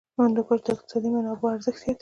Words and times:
هندوکش 0.19 0.59
د 0.65 0.67
اقتصادي 0.75 1.09
منابعو 1.15 1.53
ارزښت 1.55 1.79
زیاتوي. 1.81 1.89